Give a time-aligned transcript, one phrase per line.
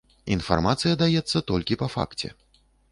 [0.35, 2.27] Інфармацыя даецца толькі па факце.